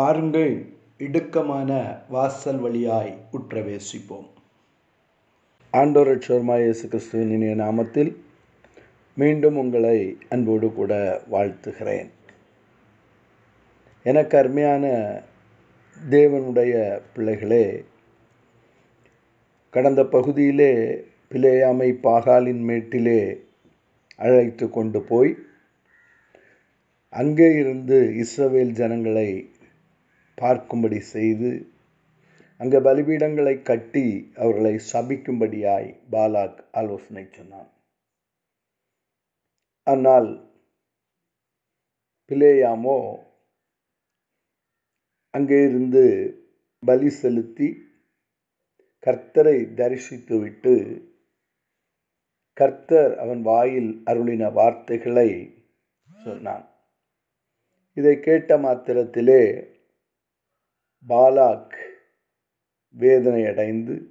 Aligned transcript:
பாருங்கள் 0.00 0.66
இடுக்கமான 0.98 1.70
வாசல் 2.08 2.58
வழியாய் 2.58 3.18
உற்றவேசிப்போம். 3.32 4.28
ஆண்டோரட்சோர்மா 5.72 6.56
இயேசு 6.60 6.88
கிறிஸ்துவின் 6.88 7.30
இனிய 7.30 7.54
நாமத்தில் 7.54 8.16
மீண்டும் 9.14 9.56
உங்களை 9.56 10.16
அன்போடு 10.28 10.74
கூட 10.74 11.22
வாழ்த்துகிறேன். 11.30 12.10
எனக்கு 14.02 14.38
அருமையான 14.38 14.84
தேவனுடைய 16.10 17.00
பிள்ளைகளே 17.14 17.84
கடந்த 19.70 20.04
பகுதியிலே 20.04 21.04
பிழையாமை 21.30 21.92
பாகாலின் 22.02 22.62
மேட்டிலே 22.62 23.48
அழைத்து 24.16 24.70
கொண்டு 24.70 25.02
போய் 25.02 25.36
அங்கே 27.08 27.52
இருந்து 27.52 28.26
இஸ்ரவேல் 28.26 28.70
ஜனங்களை 28.70 29.52
பார்க்கும்படி 30.42 30.98
செய்து 31.14 31.50
அங்கே 32.60 32.78
பலிபீடங்களை 32.86 33.54
கட்டி 33.70 34.06
அவர்களை 34.40 34.74
சபிக்கும்படியாய் 34.92 35.88
பாலாக் 36.12 36.58
ஆலோசனை 36.80 37.24
சொன்னான். 37.36 37.70
ஆனால் 39.86 40.30
பிளேயாமோ 42.30 42.98
அங்கே 45.34 45.58
இருந்து 45.68 46.04
பலி 46.82 47.10
செலுத்தி 47.20 47.68
கர்த்தரை 49.06 49.58
தரிசித்துவிட்டு 49.78 50.74
கர்த்தர் 52.56 53.12
அவன் 53.22 53.42
வாயில் 53.50 53.90
அருளின 54.10 54.52
வார்த்தைகளை 54.58 55.28
சொன்னான். 56.24 56.64
இதை 57.96 58.14
கேட்ட 58.26 58.58
மாத்திரத்திலே 58.64 59.42
பாலாக் 61.08 61.74
வேதனையடைந்து 62.98 64.06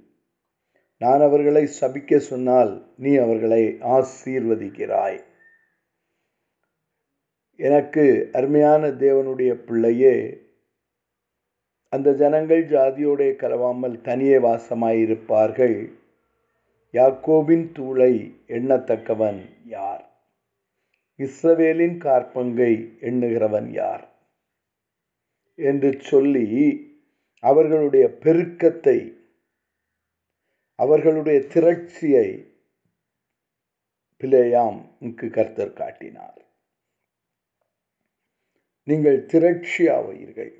நான் 0.98 1.20
அவர்களை 1.20 1.68
சபிக்க 1.80 2.16
சொன்னால் 2.16 2.92
நீ 2.96 3.16
அவர்களை 3.16 3.76
ஆசீர்வதிக்கிறாய். 3.80 5.24
எனக்கு 7.56 8.28
அருமையான 8.32 8.88
தேவனுடைய 8.88 9.54
பிள்ளையே 9.54 10.48
அந்த 11.88 12.12
ஜனங்கள் 12.12 12.66
ஜாதியோடே 12.66 13.30
கலவாமல் 13.36 14.00
தனியே 14.00 14.36
வாசமாயிருப்பார்கள். 14.36 15.92
யாக்கோபின் 16.92 17.66
தூளை 17.72 18.34
எண்ணத்தக்கவன் 18.48 19.40
யார்? 19.64 20.10
இஸ்ரவேலின் 21.18 21.96
கார்பங்கை 21.96 22.96
எண்ணுகிறவன் 23.00 23.68
யார்? 23.68 24.09
என்று 25.54 26.00
சொல்லி 26.00 26.46
அவர்களுடைய 27.38 28.16
பெருக்கத்தை 28.20 29.18
அவர்களுடைய 30.74 31.40
திரட்சியை 31.40 32.48
பிளேயாம் 34.20 34.78
கர்த்தர் 35.30 35.72
காட்டினார். 35.72 36.44
நீங்கள் 38.82 39.26
திரட்சியாவீர்கள். 39.26 40.52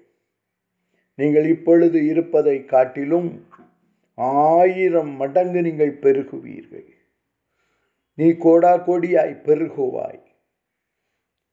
நீங்கள் 1.14 1.44
இப்பொழுது 1.44 2.06
இருப்பதை 2.06 2.64
காட்டிலும் 2.64 3.48
ஆயிரம் 4.14 5.10
மடங்கு 5.10 5.62
நீங்கள் 5.62 5.98
பெருகுவீர்கள். 5.98 6.88
நீ 8.14 8.32
கோடா 8.36 8.76
கோடியாய் 8.76 9.34
பெருகுவாய். 9.46 10.22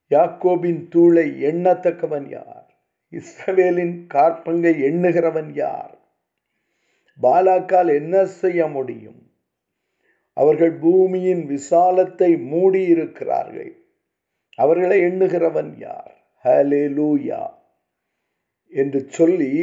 யாக்கோபின் 0.10 0.82
தூளை 0.96 1.28
எண்ணத்தக்கவன் 1.52 2.30
யார்? 2.30 2.67
இஸ்ரவேலின் 3.14 3.96
காற்பங்கை 4.14 4.74
எண்ணுகிறவன் 4.90 5.52
யார்? 5.54 5.94
பாலாக்கால் 7.20 7.90
என்ன 7.96 8.16
செய்ய 8.42 8.68
முடியும்? 8.68 9.22
அவர்கள் 10.38 10.74
பூமியின் 10.80 11.44
விசாலத்தை 11.46 12.32
மூடி 12.52 12.82
இருக்கிறார்கள் 12.86 13.72
அவர்களை 14.56 14.98
எண்ணுகிறவன் 15.02 15.72
யார்? 15.78 16.14
ஹலே 16.46 16.84
லூயா 16.98 17.44
என்று 18.74 19.00
சொல்லி 19.10 19.54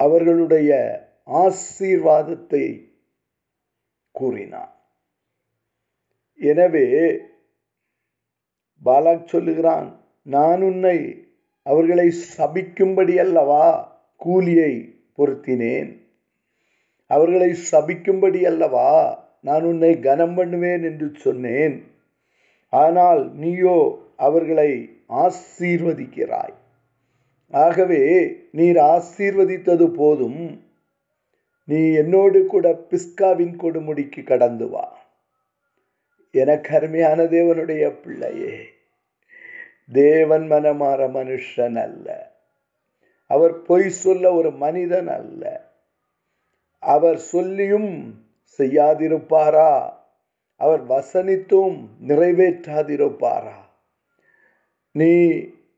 அவர்களுடைய 0.00 0.70
ஆசீர்வாதத்தை 1.42 2.64
கூறினான். 4.14 4.74
எனவே 6.40 6.86
பாலாக் 8.82 9.30
சொல்லுகிறான் 9.32 9.88
நான் 10.26 10.62
உன்னை 10.62 10.98
அவர்களை 11.62 12.14
சபிக்கும்படி 12.38 13.16
அல்லவா 13.16 13.64
கூலியை 14.16 14.94
பொருத்தினேன்? 15.18 15.98
அவர்களை 17.06 17.56
சபிக்கும்படி 17.72 18.42
அல்லவா 18.42 18.90
நான் 19.42 19.62
உன்னை 19.62 20.00
கனம் 20.00 20.34
பண்ணுவேன் 20.34 20.82
என்று 20.82 21.10
சொன்னேன். 21.14 21.84
ஆனால் 22.68 23.34
நீயோ 23.34 23.98
அவர்களை 24.16 24.90
ஆசீர்வதிக்கிறாய். 25.08 26.54
ஆகவே 27.50 28.02
நீர் 28.50 28.76
ஆசீர்வதித்தது 28.76 29.86
போதும். 29.86 30.68
நீ 31.64 31.92
என்னோடு 31.92 32.46
கூட 32.46 32.72
பிஸ்காவின் 32.72 33.60
கொடுமுடிக்கு 33.60 34.22
கடந்து 34.22 34.68
வா. 34.68 34.98
எனக்கு 36.30 36.74
அருமையான 36.74 37.22
தேவனுடைய 37.22 38.02
பிள்ளையே. 38.02 38.58
தேவன் 39.92 40.50
மனமாற 40.50 41.08
மனுஷன் 41.08 41.82
அல்ல. 41.82 42.32
அவர் 43.26 43.62
பொய் 43.62 43.88
சொல்ல 43.88 44.32
ஒரு 44.32 44.50
மனிதன் 44.50 45.08
அல்ல. 45.08 45.70
அவர் 46.78 47.18
சொல்லியும் 47.18 48.24
செய்யாதிருப்பாரா? 48.58 49.92
அவர் 50.56 50.86
வசனித்தும் 50.86 51.86
நிறைவேற்றாதிருப்பாரா? 52.06 53.54
நீ 54.92 55.28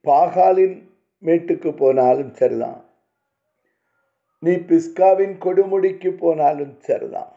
பாகாலின் 0.04 0.90
மேட்டுக்கு 1.22 1.76
போனாலும் 1.76 2.34
சரிதான். 2.34 2.84
நீ 4.38 4.52
பிஸ்காவின் 4.52 5.38
கொடுமுடிக்கு 5.38 6.10
போனாலும் 6.10 6.80
சரிதான். 6.80 7.32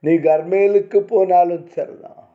நீ 0.00 0.12
கர்மேலுக்கு 0.12 1.00
போனாலும் 1.00 1.66
சரிதான். 1.66 2.31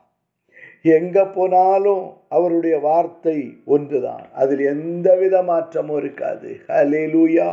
எங்கே 0.81 1.23
போனாலும் 1.23 2.13
அவருடைய 2.29 2.79
வார்த்தை 2.79 3.57
ஒன்றுதான். 3.65 4.25
அதில் 4.33 4.59
எந்தவித 4.59 5.41
மாற்றமும் 5.41 5.97
இருக்காது. 5.97 6.59
ஹலே 6.67 7.03
லூயா 7.13 7.49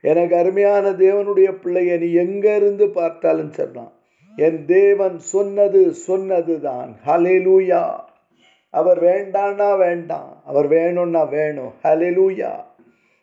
எனக்கு 0.00 0.36
அருமையான 0.36 0.90
தேவனுடைய 0.90 1.48
பிள்ளைய 1.62 1.98
நீ 1.98 2.12
எங்கே 2.12 2.56
இருந்து 2.56 2.88
பார்த்தாலும் 2.88 3.52
சொன்னான் 3.52 3.92
என் 4.36 4.64
தேவன் 4.64 5.18
சொன்னது 5.18 5.94
சொன்னது 5.94 6.60
தான் 6.60 6.96
ஹலே 7.06 7.36
லூயா 7.46 8.08
அவர் 8.70 9.02
வேண்டான்னா 9.02 9.78
வேண்டாம். 9.78 10.42
அவர் 10.44 10.66
வேணும்னா 10.66 11.22
வேணும். 11.22 11.72
ஹலே 11.82 12.10
லூயா 12.18 12.52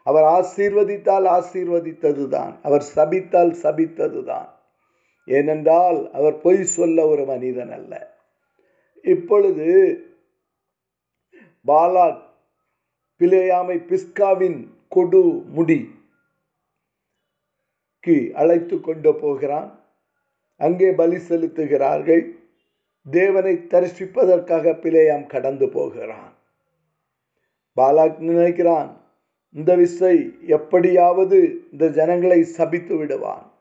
அவர் 0.03 0.24
ஆசீர்வதித்தால் 0.24 1.28
ஆசீர்வதித்தது 1.28 2.28
தான் 2.28 2.59
அவர் 2.62 2.84
சபித்தால் 2.96 3.53
சபித்தது 3.64 4.24
தான் 4.24 4.50
ஏனென்றால் 5.26 6.12
அவர் 6.12 6.42
பொய் 6.42 6.64
சொல்ல 6.64 7.08
ஒரு 7.08 7.26
மனிதன் 7.26 7.72
அல்ல. 7.72 8.16
இப்பொழுது 9.03 10.02
பாலாக் 11.68 12.22
பிளேயாமை 13.19 13.78
பிஸ்காவின் 13.78 14.74
கொடு 14.90 15.24
முடிக்கு 15.24 15.91
அழைத்து 18.34 18.79
கொண்டு 18.79 19.16
போகிறான். 19.16 19.79
அங்கே 20.58 20.91
பலி 20.91 21.16
செலுத்துகிறார்கள். 21.16 22.32
தேவனை 23.09 23.55
தரிசிப்பதற்காக 23.55 24.72
பிளேயாம் 24.72 25.28
கடந்து 25.28 25.70
போகிறான். 25.70 26.34
பாலாக் 27.76 28.20
நினைக்கிறான் 28.20 28.90
இந்த 29.52 29.76
விசை 29.76 30.40
எப்படியாவது 30.47 31.61
இந்த 31.72 31.88
ஜனங்களை 31.88 32.44
சபித்து 32.44 32.96
விடுவான். 32.96 33.52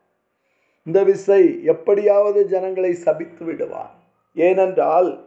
இந்த 0.85 1.05
விசை 1.05 1.65
எப்படியாவது 1.65 2.47
ஜனங்களை 2.47 2.95
சபித்து 2.95 3.45
விடுவான். 3.45 3.95
ஏனென்றால் 4.35 5.26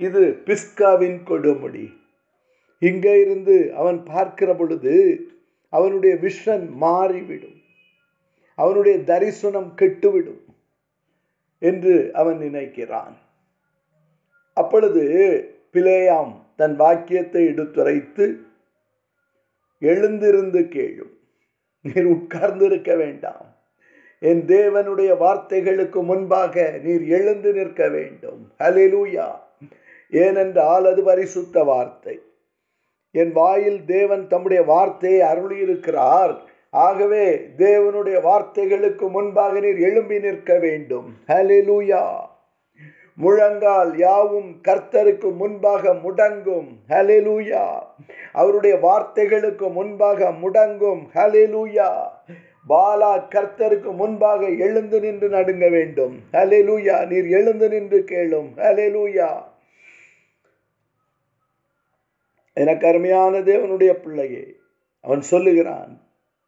இது 0.00 0.20
பிஸ்காவின் 0.44 1.18
கொடுமுடி. 1.26 1.86
இங்கே 2.78 3.20
இருந்து 3.20 3.74
அவன் 3.74 3.98
பார்க்கிற 4.02 4.50
பொழுது 4.54 4.94
அவனுடைய 5.68 6.14
விஷன் 6.16 6.64
மாறிவிடும். 6.84 7.58
அவனுடைய 8.54 8.96
தரிசனம் 9.10 9.70
கெட்டுவிடும் 9.76 10.44
என்று 11.58 12.10
அவன் 12.12 12.38
நினைக்கிறான். 12.38 13.16
அப்பொழுது 14.52 15.04
பிளேயாம் 15.72 16.32
தன் 16.56 16.76
வாக்கியத்தை 16.76 17.42
எடுத்துரைத்து 17.46 18.26
எழுந்திருந்து 19.82 20.60
கேளும். 20.60 21.14
நீர் 21.82 22.04
உட்கார்ந்து 22.04 22.64
இருக்க 22.64 22.94
வேண்டாம். 22.94 23.46
என் 24.18 24.42
தேவனுடைய 24.46 25.10
வார்த்தைகளுக்கு 25.26 26.00
முன்பாக 26.04 26.80
நீர் 26.82 27.04
எழுந்து 27.18 27.52
நிற்க 27.52 27.88
வேண்டும். 27.88 28.52
ஹலிலூயா 28.58 29.28
ஏனென்றால் 30.10 30.86
அது 30.86 31.02
பரிசுத்த 31.02 31.62
வார்த்தை. 31.64 32.20
என் 33.12 33.32
வாயில் 33.32 33.84
தேவன் 33.84 34.26
தம்முடைய 34.26 34.62
வார்த்தையை 34.62 35.28
அருளியிருக்கிறார். 35.28 36.36
ஆகவே 36.70 37.36
தேவனுடைய 37.36 38.20
வார்த்தைகளுக்கு 38.20 39.08
முன்பாக 39.08 39.60
நீர் 39.60 39.78
எழும்பி 39.78 40.18
நிற்க 40.18 40.58
வேண்டும். 40.58 41.16
ஹலிலூயா 41.28 42.10
முழங்கால் 43.14 43.98
யாவும் 43.98 44.60
கர்த்தருக்கு 44.68 45.34
முன்பாக 45.34 45.94
முடங்கும். 45.94 46.68
ஹலிலூயா 46.88 47.78
அவருடைய 48.32 48.76
வார்த்தைகளுக்கு 48.76 49.72
முன்பாக 49.72 50.30
முடங்கும். 50.30 51.02
ஹலிலூயா 51.14 52.08
பாலா 52.68 53.28
கர்த்தருக்கு 53.34 53.94
முன்பாக 53.94 54.46
எழுந்து 54.46 55.00
நின்று 55.00 55.28
நடுங்க 55.28 55.68
வேண்டும். 55.68 56.18
ஹலிலூயா 56.32 57.06
நீர் 57.06 57.28
எழுந்து 57.28 57.68
நின்று 57.68 58.04
கேளும். 58.10 58.48
ஹலிலூயா 58.56 59.48
எனக்கு 62.60 62.86
அருமையான 62.86 63.38
தேவனுடைய 63.40 63.92
பிள்ளையே. 63.92 64.44
அவன் 65.04 65.22
சொல்லுகிறான் 65.32 65.92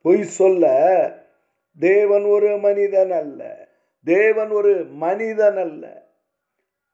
பொய் 0.03 0.23
சொல்ல 0.39 0.65
தேவன் 1.79 2.25
ஒரு 2.25 2.59
மனிதன் 2.59 3.13
அல்ல 3.13 3.41
தேவன் 4.05 4.51
ஒரு 4.51 4.73
மனிதன் 5.05 5.57
அல்ல. 5.57 5.85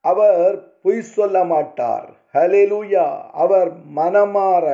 அவர் 0.05 0.57
பொய் 0.83 1.01
சொல்ல 1.17 1.45
மாட்டார். 1.45 2.09
ஹலெலுயா 2.35 3.07
அவர் 3.43 3.71
மனமாற 3.97 4.67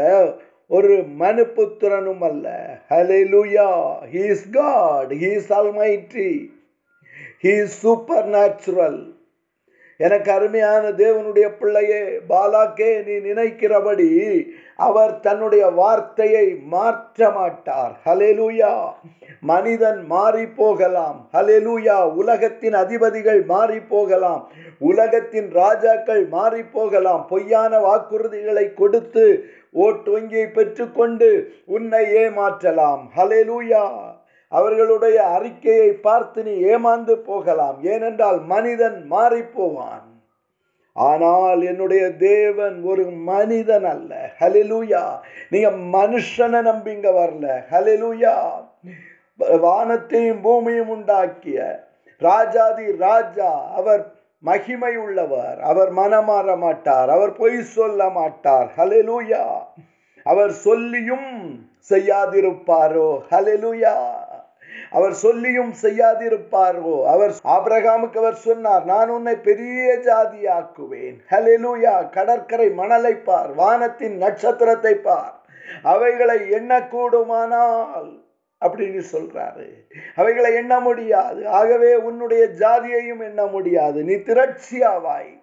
ஒரு 0.69 0.95
மனுப்புத்திரனும் 1.19 2.23
அல்ல. 2.31 2.47
Hallelujah 2.89 3.69
he's 4.13 4.45
God 4.53 5.13
he's 5.13 5.51
almighty 5.61 6.33
he's 7.43 7.75
supernatural 8.27 9.01
எனக்கு 10.05 10.31
அருமையான 10.33 10.85
தேவனுடைய 11.03 11.47
பிள்ளையே 11.59 12.01
பாலாக்கே 12.29 12.91
நீ 13.07 13.15
நினைக்கிறபடி 13.21 14.09
அவர் 14.79 15.13
தன்னுடைய 15.21 15.65
வார்த்தையை 15.71 16.47
மாற்ற 16.69 17.31
மாட்டார் 17.31 17.93
ஹலெலுயா 18.07 18.73
மனிதன் 19.43 20.01
மாறி 20.07 20.45
போகலாம் 20.57 21.19
ஹலெலுயா 21.33 21.97
உலகத்தின் 22.15 22.75
அதிபதிகள் 22.75 23.43
மாறி 23.45 23.81
போகலாம் 23.89 24.43
உலகத்தின் 24.79 25.49
ராஜாக்கள் 25.53 26.25
மாறி 26.29 26.63
போகலாம் 26.77 27.23
பொய்யான 27.29 27.79
வாக்குறுதிகளை 27.81 28.67
கொடுத்து 28.75 29.27
ஓட்டு 29.77 30.11
வங்கியை 30.11 30.47
பெற்றுக்கொண்டு 30.49 31.31
உன்னை 31.67 32.03
ஏமாற்றலாம். 32.17 33.03
ஹலெலுயா 33.17 33.85
அவர்களுடைய 34.59 35.19
அறிக்கையை 35.37 35.91
பார்த்து 36.07 36.43
நீ 36.49 36.55
ஏமாந்து 36.75 37.15
போகலாம். 37.29 37.79
ஏனென்றால் 37.93 38.41
மனிதன் 38.55 38.99
மாறிப்போவான். 39.11 40.09
ஆனால் 40.97 41.63
என்னுடைய 41.71 42.05
தேவன் 42.27 42.77
ஒரு 42.91 43.05
மனிதன் 43.31 43.87
அல்ல. 43.93 44.11
ஹலிலூயா 44.41 45.05
நீங்க 45.53 45.71
மனுஷனை 45.97 46.61
நம்பிங்க 46.71 47.09
வரல. 47.21 47.47
ஹலிலூயா 47.73 48.35
வானத்தையும் 49.61 50.43
பூமியும் 50.45 50.93
உண்டாக்கிய 50.97 51.59
ராஜாதி 52.19 52.87
ராஜா 53.07 53.51
அவர் 53.81 54.03
மகிமை 54.39 54.95
உள்ளவர். 54.97 55.59
அவர் 55.71 55.91
மனமாற 55.95 56.57
மாட்டார். 56.59 57.11
அவர் 57.17 57.33
பொய் 57.41 57.59
சொல்ல 57.77 58.09
மாட்டார். 58.19 58.69
ஹலெலுயா 58.77 59.45
அவர் 60.27 60.53
சொல்லியும் 60.67 61.31
செய்யாதிருப்பாரோ? 61.91 63.09
ஹலெலுயா 63.31 63.97
அவர் 64.91 65.13
சொல்லியும் 65.13 65.75
செய்யாதிருப்பாரோ? 65.83 67.05
அவர் 67.05 67.35
ஆபிரகாமுக்கு 67.45 68.17
அவர் 68.17 68.35
சொன்னார் 68.35 68.85
நான் 68.85 69.09
உன்னை 69.09 69.35
பெரிய 69.35 69.99
ஜாதியாக்குவேன். 70.05 71.19
ஹலெலுயா 71.31 72.11
கடற்கரை 72.11 72.71
மணலை 72.71 73.15
பார் 73.15 73.55
வானத்தின் 73.55 74.17
நட்சத்திரத்தை 74.17 74.95
பார். 74.95 75.35
அவைகளை 75.83 76.39
எண்ணக்கூடுமானால் 76.39 78.23
அப்படின்னு 78.61 79.03
சொல்றாரு. 79.13 79.71
அவைகளை 80.17 80.55
எண்ண 80.55 80.81
முடியாது. 80.81 81.49
ஆகவே 81.49 81.97
உன்னுடைய 81.97 82.45
ஜாதியையும் 82.45 83.21
எண்ண 83.21 83.47
முடியாது. 83.47 84.03
நீ 84.03 84.15
திரட்சியாவாய். 84.15 85.43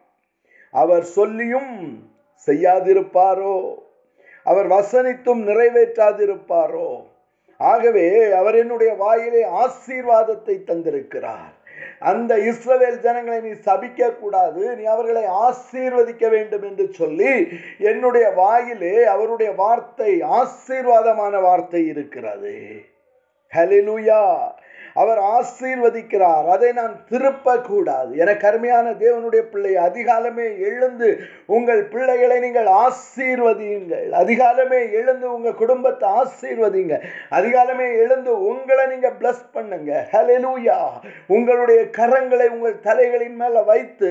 அவர் 0.72 1.04
சொல்லியும் 1.04 2.10
செய்யாதிருப்பாரோ? 2.46 3.74
அவர் 4.44 4.68
வசனித்தும் 4.68 5.44
நிறைவேற்றாதிருப்பாரோ? 5.44 7.10
ஆகவே 7.70 8.06
அவர் 8.42 8.56
என்னுடைய 8.56 8.92
வாயிலே 8.94 9.42
ஆசீர்வாதத்தை 9.64 10.56
தந்திருக்கிறார். 10.70 11.52
அந்த 12.10 12.32
இஸ்ரவேல் 12.50 12.98
ஜனங்களை 13.06 13.38
நீ 13.42 13.52
சபிக்க 13.66 14.10
கூடாது 14.16 14.64
நீ 14.78 14.84
அவர்களை 14.84 15.24
ஆசீர்வதிக்க 15.46 16.30
வேண்டும் 16.30 16.66
என்று 16.70 16.86
சொல்லி 17.00 17.34
என்னுடைய 17.92 18.26
வாயிலே 18.42 18.96
அவருடைய 19.14 19.52
வார்த்தை 19.62 20.12
ஆசீர்வாதமான 20.40 21.42
வார்த்தை 21.42 21.82
இருக்கிறது. 21.88 22.56
ஹலிலுயா 23.52 24.24
அவர் 24.94 25.20
ஆசீர்வதிக்கிறார். 25.38 26.46
அதை 26.46 26.72
நான் 26.72 27.06
திருப்ப 27.10 27.58
கூடாது 27.62 28.18
எனக்கு 28.18 28.48
அருமையான 28.48 28.92
தேவனுடைய 28.92 29.42
பிள்ளை 29.42 29.76
அதிகாலமே 29.76 30.48
எழுந்து 30.60 31.20
உங்கள் 31.46 31.84
பிள்ளைகளை 31.84 32.40
நீங்கள் 32.40 32.66
ஆசீர்வதியுங்கள். 32.66 34.10
அதிகாலமே 34.24 34.92
எழுந்து 34.92 35.34
உங்க 35.34 35.52
குடும்பத்தை 35.52 36.10
ஆசீர்வதிங்க. 36.10 36.98
அதிகாலமே 37.32 37.88
எழுந்து 37.98 38.46
உங்களை 38.46 38.86
நீங்க 38.86 39.12
பிளஸ் 39.20 39.44
பண்ணுங்க. 39.52 40.08
ஹலெலூயா 40.12 40.80
உங்களுடைய 41.28 41.82
கரங்களை 41.98 42.48
உங்கள் 42.48 42.80
தலைகளின் 42.84 43.36
மேல 43.36 43.62
வைத்து 43.62 44.10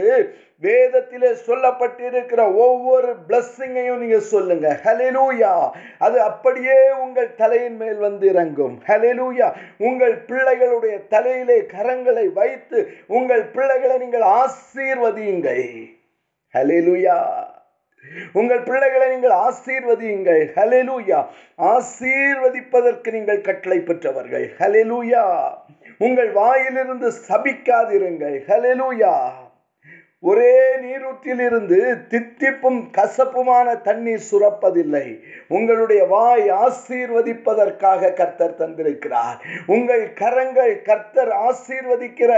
வேதத்திலே 0.63 1.31
சொல்லப்பட்டிருக்கிற 1.47 2.41
ஒவ்வொரு 2.55 3.11
பிளஸ்ஸிங்கையும் 3.29 4.01
நீங்க 4.03 4.19
சொல்லுங்க. 4.19 4.81
ஹலெலூயா 4.85 5.53
அது 5.99 6.23
அப்படியே 6.23 6.91
உங்கள் 6.91 7.35
தலையின் 7.35 7.77
மேல் 7.77 7.97
வந்து 7.97 8.27
இறங்கும். 8.27 8.83
ஹலெலூயா 8.87 9.49
உங்கள் 9.79 10.17
பிள்ளைகளுடைய 10.29 10.97
தலையிலே 11.09 11.59
கரங்களை 11.61 12.33
வைத்து 12.33 12.89
உங்கள் 13.07 13.45
பிள்ளைகளை 13.45 13.99
நீங்கள் 13.99 14.27
ஆசீர்வதியுங்கள். 14.41 15.65
ஹலெலூயா 16.55 17.19
உங்கள் 18.33 18.63
பிள்ளைகளை 18.63 19.09
நீங்கள் 19.09 19.37
ஆசீர்வதியுங்கள். 19.47 20.43
ஹலெலூயா 20.59 21.19
ஆசீர்வதிப்பதற்கு 21.59 23.11
நீங்கள் 23.13 23.41
கட்டளை 23.41 23.79
பெற்றவர்கள். 23.81 24.51
ஹலெலூயா 24.59 25.25
உங்கள் 25.99 26.33
வாயிலிருந்து 26.33 27.13
சபிக்காதிருங்கள். 27.29 28.39
ஹலெலூயா 28.49 29.15
ஒரே 30.23 30.55
நீரூற்றிலிருந்து 30.83 31.79
தித்திப்பும் 32.11 32.81
கசப்புமான 32.97 33.81
தண்ணீர் 33.81 34.27
சுரப்பதில்லை. 34.31 35.07
உங்களுடைய 35.49 36.05
வாய் 36.05 36.49
ஆசீர்வதிப்பதற்காக 36.65 38.13
கர்த்தர் 38.13 38.59
தந்திருக்கிறார். 38.59 39.39
உங்கள் 39.67 40.05
கரங்கள் 40.13 40.75
கர்த்தர் 40.83 41.33
ஆசீர்வதிக்கிற 41.49 42.33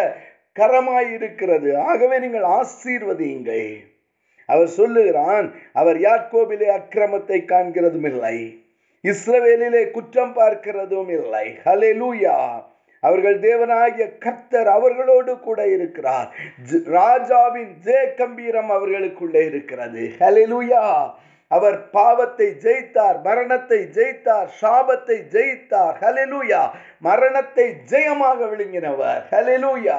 கரமாய் 0.57 1.11
இருக்கிறது 1.13 1.71
ஆகவே 1.79 2.19
நீங்கள் 2.19 2.49
ஆசீர்வதியுங்கள். 2.59 3.71
அவர் 4.49 4.71
சொல்லுகிறான் 4.79 5.47
அவர் 5.73 5.99
யாக்கோபிலே 6.01 6.69
அக்கிரமத்தை 6.79 7.39
காண்கிறதும் 7.53 8.09
இல்லை 8.13 8.37
இஸ்ரவேலிலே 9.05 9.91
குற்றம் 9.91 10.35
பார்க்கிறதும் 10.35 11.11
இல்லை 11.19 11.47
ஹலெலூயா 11.65 12.37
அவர்கள் 13.07 13.39
தேவனாகிய 13.41 14.05
கர்த்தர் 14.19 14.69
அவர்களோடு 14.69 15.33
கூட 15.39 15.61
இருக்கிறார். 15.69 16.29
ராஜாவின் 16.85 17.73
ஜெய 17.85 18.03
கம்பீரம் 18.15 18.71
அவர்களுக்குள்ளே 18.71 19.45
இருக்கிறது. 19.45 20.03
ஹலெலுயா 20.19 20.85
அவர் 21.49 21.91
பாவத்தை 21.91 22.47
ஜெயித்தார் 22.65 23.17
மரணத்தை 23.23 23.79
ஜெயித்தார் 23.97 24.51
சாபத்தை 24.61 25.17
ஜெயித்தார். 25.35 25.97
ஹலிலுயா 26.03 26.61
மரணத்தை 26.99 27.67
ஜெயமாக 27.91 28.39
விழுங்கினவர். 28.53 29.23
ஹலிலுயா 29.31 29.99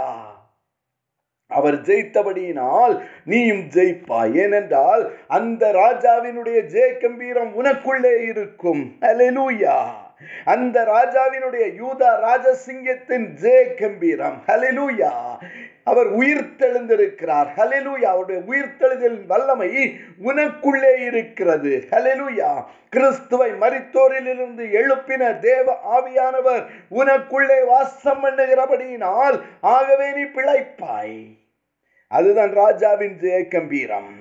அவர் 1.48 1.78
ஜெயித்தபடியினால் 1.82 2.94
நீயும் 3.26 3.66
ஜெயிப்பாய். 3.76 4.34
ஏனென்றால் 4.44 5.04
அந்த 5.28 5.64
ராஜாவினுடைய 5.82 6.60
ஜெய 6.76 6.88
கம்பீரம் 7.04 7.52
உனக்குள்ளே 7.64 8.16
இருக்கும். 8.32 8.82
ஹலிலுயா 9.02 9.78
அந்த 10.46 10.84
ராஜாவினுடைய 10.84 11.66
யூதா 11.82 12.10
ராஜசிங்கத்தின் 12.28 13.28
ஜே 13.34 13.74
கம்பீரம். 13.74 14.42
ஹலிலூயா 14.48 15.12
அவர் 15.84 16.10
உயிர்த்தெழுந்திருக்கிறார். 16.18 17.48
ஹலெலூயா 17.58 18.10
அவருடைய 18.12 18.42
உயிர்த்தெழுதலின் 18.48 19.26
வல்லமை 19.28 19.70
உனக்குள்ளே 20.24 20.94
இருக்கிறது. 21.00 21.84
ஹலெலூயா 21.92 22.64
கிறிஸ்துவை 22.90 23.52
மரித்தோரிலிருந்து 23.52 24.66
எழுப்பின 24.82 25.40
தேவ 25.40 25.78
ஆவியானவர் 25.98 26.64
உனக்குள்ளே 26.92 27.66
வாசம் 27.66 28.24
பண்ணுகிறபடியினால் 28.24 29.42
ஆகவே 29.62 30.12
நீ 30.12 30.22
பிழைப்பாய். 30.22 31.38
அதுதான் 32.08 32.54
ராஜாவின் 32.54 33.18
ஜெய 33.22 33.48
கம்பீரம். 33.48 34.14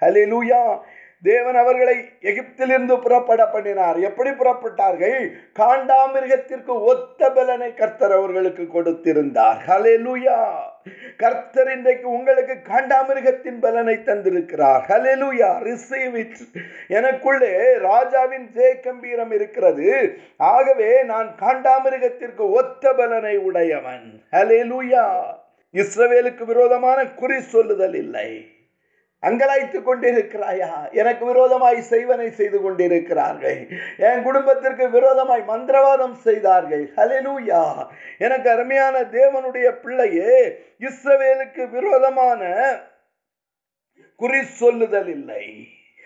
ஹலெலூயா 0.00 0.78
தேவன் 1.22 1.56
அவர்களை 1.56 2.08
எகிப்திலிருந்து 2.20 3.00
புறப்பட 3.00 3.46
பண்ணினார். 3.46 3.98
எப்படி 3.98 4.30
புறப்பட்டார்கள்? 4.30 5.30
காண்டாமிருகத்திற்கு 5.58 6.66
ஒத்த 6.66 7.30
பலனை 7.30 7.74
கர்த்தர் 7.74 8.12
அவர்களுக்கு 8.12 8.62
கொடுத்திருந்தார். 8.62 9.58
ஹலெலுயா 9.66 10.38
கர்த்தர் 11.16 11.76
இன்றைக்கு 11.76 12.10
உங்களுக்கு 12.10 12.56
காண்டாமிருகத்தின் 12.72 13.60
பலனை 13.60 13.94
தந்திருக்கிறார். 13.94 14.82
ஹலெலுயா 14.88 15.50
ரிசீவ் 15.58 16.14
இட் 16.14 16.36
எனக்குள்ளே 16.88 17.78
ராஜாவின் 17.78 18.50
ஜெய 18.54 18.80
கம்பீரம் 18.80 19.30
இருக்கிறது. 19.30 20.18
ஆகவே 20.36 21.02
நான் 21.02 21.34
காண்டாமிருகத்திற்கு 21.40 22.50
ஒத்த 22.50 22.92
பலனை 22.92 23.36
உடையவன். 23.36 24.22
ஹலெலுயா 24.32 25.06
இஸ்ரவேலுக்கு 25.72 26.44
விரோதமான 26.44 27.06
குறி 27.06 27.40
சொல்லுதல் 27.40 27.94
இல்லை. 27.94 28.46
அங்கலாய்த்துக் 29.22 29.88
கொண்டிருக்கிறாயா? 29.88 30.90
எனக்கு 30.90 31.24
விரோதமாய் 31.24 31.80
செய்வனை 31.90 32.28
செய்து 32.30 32.62
கொண்டிருக்கிறார்கள். 32.62 33.60
என் 33.96 34.22
குடும்பத்திற்கு 34.22 34.90
விரோதமாய் 34.90 35.44
மந்திரவாதம் 35.48 36.16
செய்தார்கள். 36.26 36.92
ஹலெலூயா 36.96 37.62
எனக்கு 38.18 38.50
அருமையான 38.50 39.00
தேவனுடைய 39.00 39.70
பிள்ளையே 39.82 40.34
இஸ்ரவேலுக்கு 40.80 41.70
விரோதமான 41.70 42.42
குறி 44.16 44.42
சொல்லுதல் 44.42 45.08
இல்லை. 45.08 45.44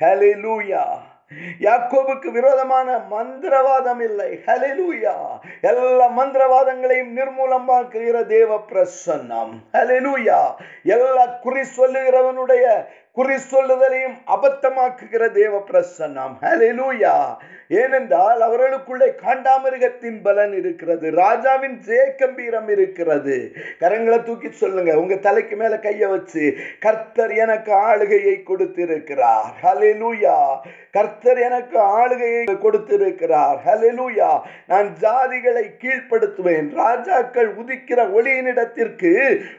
ஹலெலூயா 0.00 0.84
யாக்கோபுக்கு 1.60 2.30
விரோதமான 2.32 2.88
மந்திரவாதம் 3.10 4.00
இல்லை. 4.00 4.38
ஹலெலூயா 4.46 5.14
எல்லா 5.60 6.06
மந்திரவாதங்களையும் 6.18 7.14
நிர்மூலமாக்குகிற 7.18 8.26
தேவ 8.26 8.58
பிரசன்னம். 8.72 9.54
ஹலெலூயா 9.72 10.40
எல்லா 10.82 11.26
குறி 11.26 11.60
சொல்லுகிறவனுடைய 11.60 12.66
குறி 13.16 13.34
சொல்லுதலையும் 13.34 14.16
அபத்தமாக்குகிற 14.34 15.30
தேவ 15.30 15.64
பிரசன்னம் 15.70 16.32
ஹலெலூயா 16.42 17.12
ஏனென்றால் 17.68 18.40
அவர்களுக்குள்ளே 18.40 19.06
காண்டாமிருகத்தின் 19.06 20.16
பலன் 20.22 20.54
இருக்கிறது. 20.58 21.10
ராஜாவின் 21.10 21.80
ஜெயக்கம்பீரம் 21.86 22.68
இருக்கிறது. 22.68 23.52
கரங்களை 23.80 24.22
தூக்கி 24.22 24.50
சொல்லுங்க. 24.50 24.98
உங்க 24.98 25.16
தலைக்கு 25.16 25.56
மேல 25.56 25.78
கையை 25.78 26.08
வச்சு 26.08 26.54
கர்த்தர் 26.80 27.32
எனக்கு 27.34 27.72
ஆளுகையை 27.72 28.42
கொடுத்திருக்கிறார். 28.42 29.54
ஹலெலூயா 29.62 30.36
கர்த்தர் 30.90 31.38
எனக்கு 31.38 31.78
ஆளுகையை 31.78 32.44
கொடுத்திருக்கிறார். 32.44 33.58
ஹலெலூயா 33.66 34.40
நான் 34.66 34.90
ஜாதிகளை 35.00 35.64
கீழ்ப்படுத்துவேன். 35.84 36.74
ராஜாக்கள் 36.74 37.56
உதிக்கிற 37.56 38.02
ஒளியினிடத்திற்கு 38.18 39.12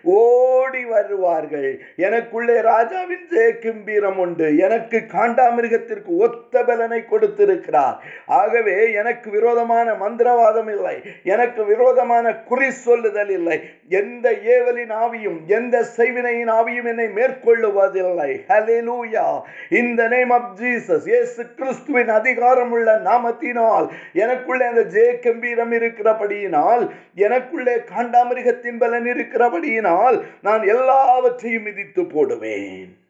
ஓடி 0.03 0.85
வருவார்கள். 0.85 1.81
எனக்குள்ளே 1.97 2.61
ராஜாவின் 2.61 3.27
ஜெய 3.31 3.43
கிம்பீரம் 3.51 4.17
உண்டு. 4.17 4.57
எனக்கு 4.57 4.97
காண்டாமிருகத்திற்கு 5.13 6.11
ஒத்த 6.17 6.63
பலனை 6.63 7.05
கொடுத்திருக்கிறார். 7.05 8.03
ஆகவே 8.25 8.93
எனக்கு 8.93 9.29
விரோதமான 9.29 9.93
மந்திரவாதம் 9.93 10.69
இல்லை. 10.75 10.95
எனக்கு 11.23 11.65
விரோதமான 11.65 12.35
குறி 12.35 12.71
சொல்லுதல் 12.71 13.29
இல்லை. 13.29 13.59
எந்த 13.89 14.31
ஏவலின் 14.31 14.93
ஆவியும் 15.03 15.39
எந்த 15.47 15.83
செய்வினையின் 15.97 16.51
ஆவியும் 16.51 16.85
என்னை 16.85 17.07
மேற்கொள்ளுவதில்லை. 17.07 18.31
ஹலிலூயா 18.47 19.41
இந்த 19.69 20.07
நேம் 20.07 20.29
ஆஃப் 20.29 20.51
ஜீசஸ் 20.61 21.05
இயேசு 21.05 21.45
கிறிஸ்துவின் 21.55 22.09
அதிகாரம் 22.09 22.71
உள்ள 22.71 22.97
நாமத்தினால் 23.05 23.87
எனக்குள்ளே 24.13 24.65
அந்த 24.67 24.83
ஜெய 24.95 25.19
கம்பீரம் 25.19 25.71
இருக்கிறபடியினால் 25.71 26.89
எனக்குள்ளே 27.15 27.75
காண்டாமிருகத்தின் 27.93 28.77
பலன் 28.77 29.05
இருக்கிறபடியினால் 29.05 30.21
நான் 30.41 30.63
எல்லாவற்றையும் 30.67 31.63
மிதித்து 31.63 32.05
போடுவேன். 32.05 33.04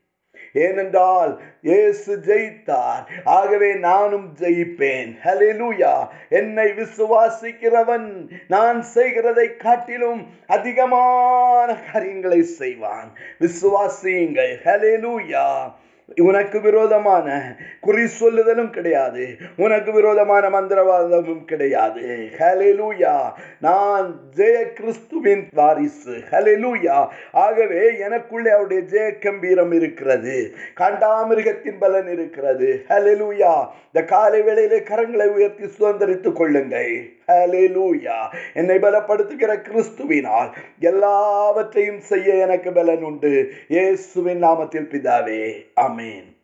ஏனென்றால் 0.56 1.32
இயேசு 1.62 2.12
ஜெயித்தார். 2.28 3.06
ஆகவே 3.24 3.70
நானும் 3.74 4.28
ஜெயிப்பேன். 4.40 5.12
ஹalleluya 5.24 5.94
என்னை 6.30 6.68
விசுவாசிக்கிறவன் 6.80 8.08
நான் 8.48 8.82
செய்கிறதை 8.82 9.48
காட்டிலும் 9.58 10.22
அதிகமான 10.48 11.76
காரியங்களை 11.92 12.42
செய்வான். 12.44 13.10
விசுவாசியுங்கள். 13.40 14.54
ஹalleluya 14.66 15.46
உனக்கு 16.22 16.62
விரோதமான 16.62 17.56
குறி 17.82 18.04
சொல்லுதலும் 18.20 18.70
கிடையாது. 18.70 19.36
உனக்கு 19.58 19.92
விரோதமான 19.92 20.50
மந்திரவாதமும் 20.50 21.46
கிடையாது. 21.46 22.30
ஹலெலூயா 22.40 23.32
நான் 23.62 24.20
ஜெய 24.36 24.74
கிறிஸ்துவின் 24.74 25.48
வாரிசு. 25.54 26.12
ஹலெலூயா 26.32 27.08
ஆகவே 27.32 27.90
எனக்குள்ளே 27.92 28.48
அவருடைய 28.48 28.84
ஜெய 28.84 29.20
கம்பீரம் 29.20 29.72
இருக்கிறது. 29.72 30.54
காண்டாமிருகத்தின் 30.80 31.78
பலன் 31.80 32.12
இருக்கிறது. 32.12 32.86
ஹலெலூயா 32.90 33.68
இந்த 33.92 34.08
காலை 34.08 34.42
வேளையிலே 34.42 34.80
கரங்களை 34.80 35.28
உயர்த்தி 35.28 35.64
சுதந்திரித்துக் 35.64 36.34
கொள்ளுங்கள். 36.34 37.15
ஹalleluya 37.28 38.18
என்னை 38.54 38.78
பலப்படுத்துகிற 38.78 39.52
கிறிஸ்துவினால் 39.62 40.52
எல்லாவற்றையும் 40.80 42.00
செய்ய 42.00 42.34
எனக்கு 42.34 42.72
பலன் 42.72 43.04
உண்டு. 43.04 43.52
இயேசுவின் 43.68 44.44
நாமத்தில் 44.44 44.92
பிதாவே. 44.92 45.42
அமேன் 45.82 46.35